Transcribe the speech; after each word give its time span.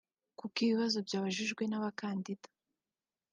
kuko 0.39 0.55
ibibazo 0.65 0.97
byabajijwe 1.07 1.63
n’abakandida 1.67 2.49